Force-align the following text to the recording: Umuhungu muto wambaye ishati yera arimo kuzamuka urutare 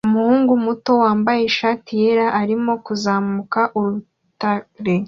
Umuhungu 0.07 0.51
muto 0.65 0.91
wambaye 1.03 1.41
ishati 1.49 1.91
yera 2.01 2.27
arimo 2.41 2.73
kuzamuka 2.85 3.59
urutare 3.77 4.95